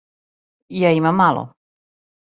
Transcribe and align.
Ја 0.77 0.93
имам 1.01 1.23
мало. 1.23 1.47